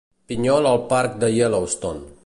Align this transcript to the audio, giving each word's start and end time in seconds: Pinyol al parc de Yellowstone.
Pinyol 0.31 0.69
al 0.69 0.81
parc 0.95 1.21
de 1.25 1.31
Yellowstone. 1.37 2.09